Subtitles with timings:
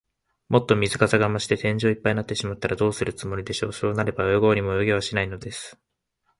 [0.49, 3.71] もっと水かさが増して、天井いっぱいになってしまったら、どうするつもりでしょう。
[3.71, 5.77] そうなれば、泳ごうにも泳げはしないのです。